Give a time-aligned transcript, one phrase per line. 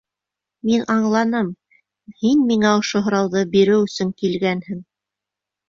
[0.69, 1.51] Мин аңланым,
[2.23, 4.85] һин миңә ошо һорауҙы биреү өсөн килгәнһең!